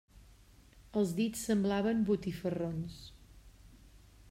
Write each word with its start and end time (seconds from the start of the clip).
Els 1.01 1.11
dits 1.19 1.43
semblaven 1.49 2.01
botifarrons. 2.09 2.99